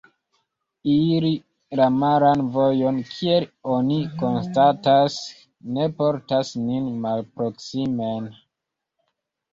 Iri 0.93 1.29
la 1.79 1.89
malan 1.97 2.41
vojon, 2.55 2.97
kiel 3.11 3.45
oni 3.75 3.99
konstatas, 4.23 5.21
ne 5.77 5.87
portas 6.01 6.55
nin 6.67 6.89
malproksimen. 7.07 8.31